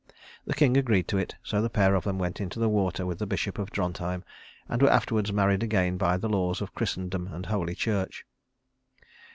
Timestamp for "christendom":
6.73-7.27